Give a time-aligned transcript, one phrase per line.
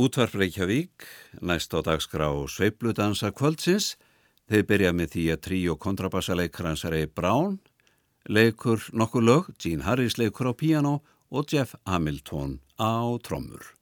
[0.00, 1.04] Útvarf Reykjavík,
[1.44, 3.98] næst á dagskrá Sveipludansa kvöldsins.
[4.48, 7.58] Þeir byrja með því að trí og kontrabassaleikran Ray Brown
[8.24, 13.79] leikur nokkuð lög, Gene Harris leikur á piano og Jeff Hamilton á trommur.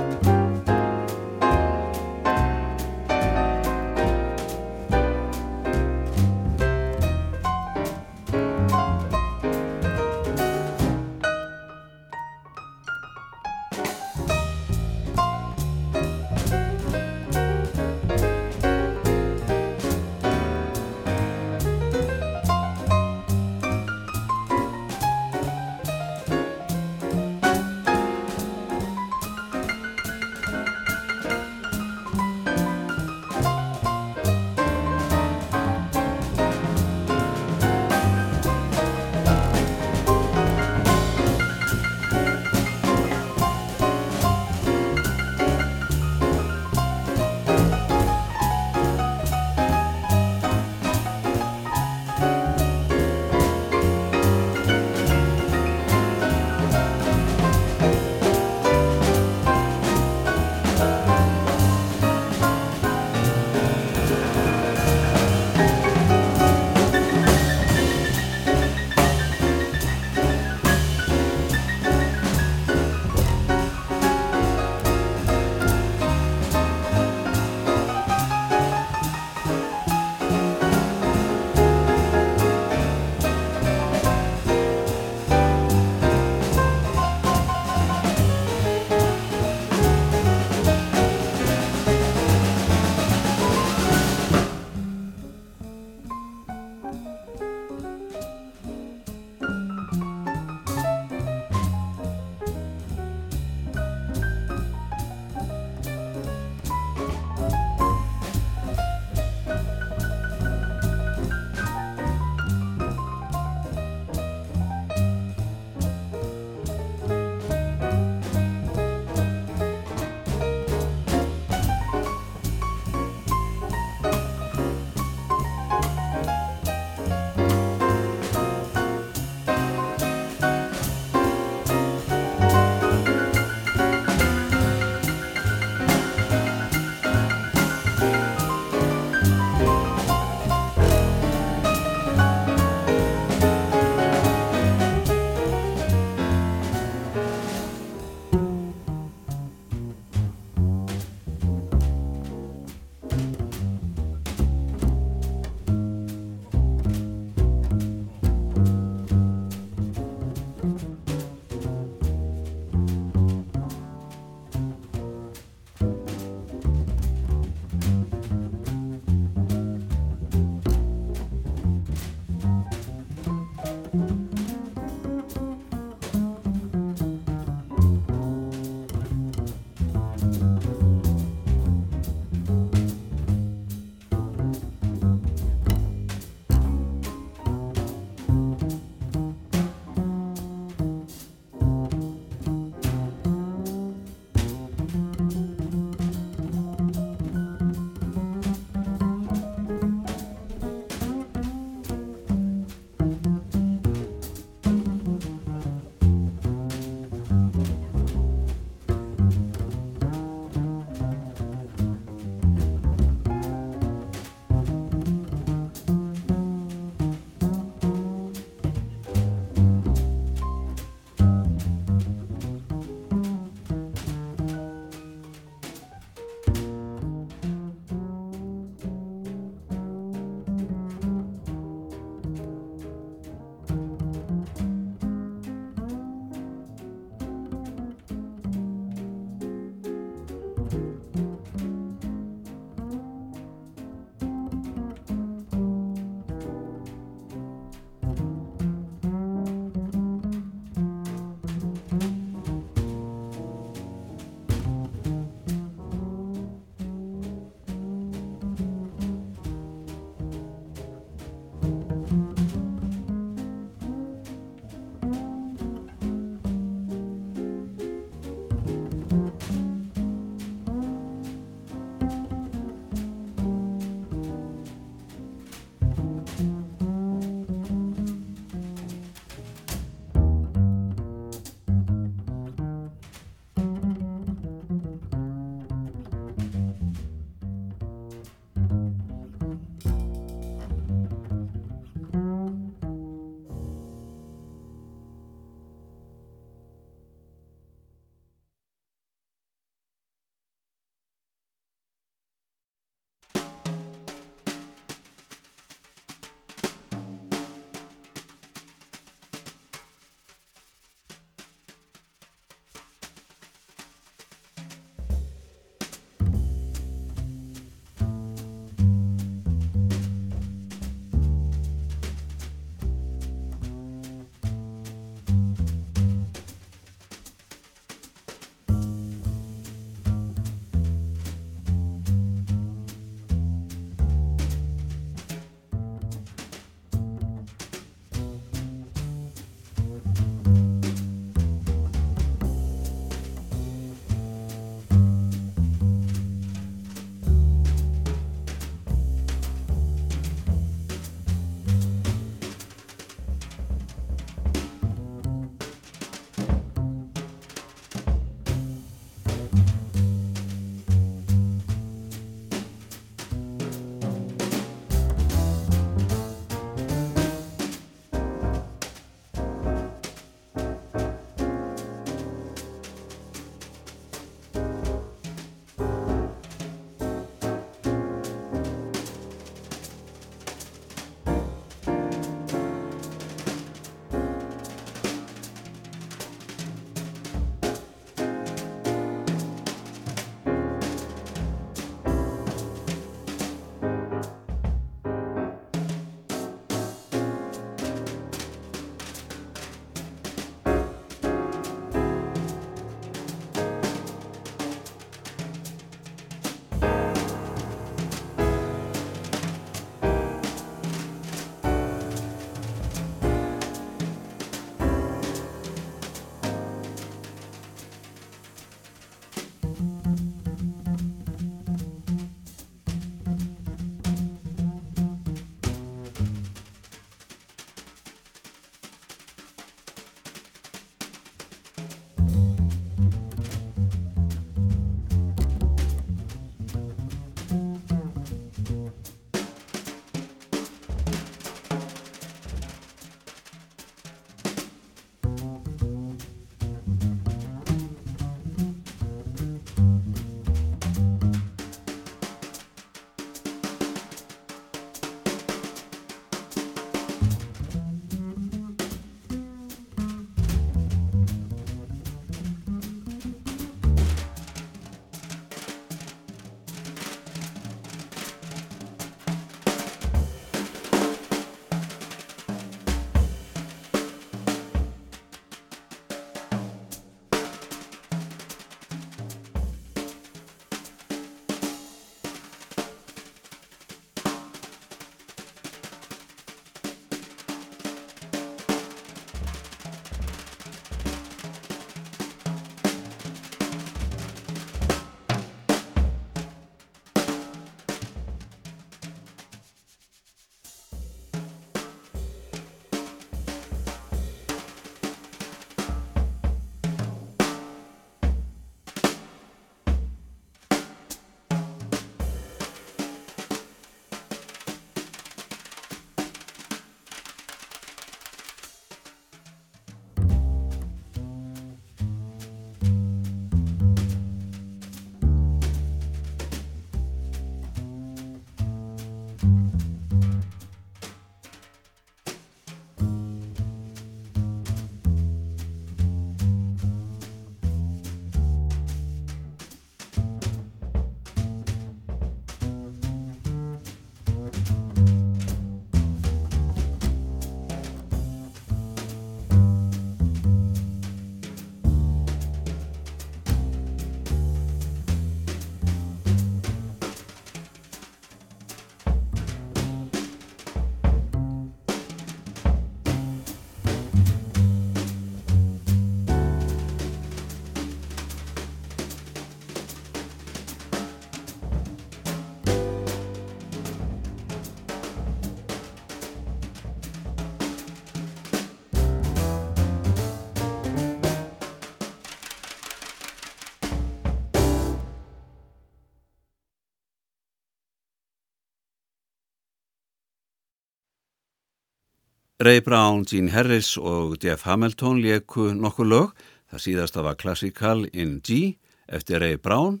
[592.60, 596.32] Ray Brown, Gene Harris og Jeff Hamilton leku nokkuð lög.
[596.66, 598.74] Það síðasta var Classical in G
[599.06, 600.00] eftir Ray Brown.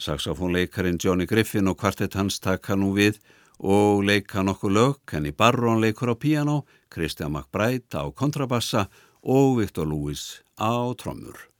[0.00, 3.20] Saxofónleikarin Johnny Griffin og kvartett hans taka nú við
[3.60, 4.98] og leika nokkuð lög.
[5.04, 8.88] Kenny Barron leikur á piano, Christian McBride á kontrabassa
[9.20, 11.51] og Victor Lewis á trommur.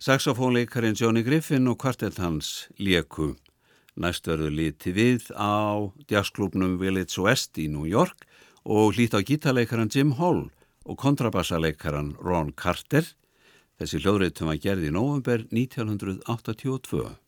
[0.00, 3.34] Saxofónleikarin Johnny Griffin og kvartett hans Lieku.
[4.00, 5.76] Næst verður liti við á
[6.08, 8.24] jazzklubnum Village West í New York
[8.64, 10.48] og hlýtt á gítarleikaran Jim Hall
[10.88, 13.04] og kontrabassaleikaran Ron Carter.
[13.76, 17.20] Þessi hljóðreitum var gerð í november 1982.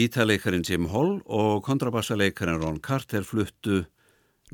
[0.00, 3.82] Gítarleikarin Jim Hall og kontrabassaleikarin Ron Carter fluttu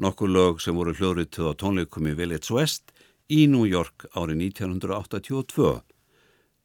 [0.03, 2.91] nokkuð lög sem voru hljóðrituð á tónleikum í Village West
[3.31, 5.69] í New York árið 1982.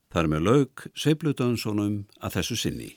[0.09, 2.89] Þar með lög Seibludansonum að þessu sinni.